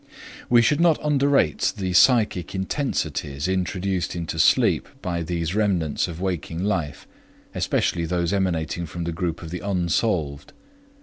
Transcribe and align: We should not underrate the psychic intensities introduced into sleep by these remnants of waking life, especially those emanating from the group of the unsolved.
We 0.49 0.63
should 0.63 0.79
not 0.81 0.97
underrate 1.05 1.73
the 1.77 1.93
psychic 1.93 2.55
intensities 2.55 3.47
introduced 3.47 4.15
into 4.15 4.39
sleep 4.39 4.89
by 5.03 5.21
these 5.21 5.53
remnants 5.53 6.07
of 6.07 6.19
waking 6.19 6.63
life, 6.63 7.05
especially 7.53 8.07
those 8.07 8.33
emanating 8.33 8.87
from 8.87 9.03
the 9.03 9.11
group 9.11 9.43
of 9.43 9.51
the 9.51 9.59
unsolved. 9.59 10.53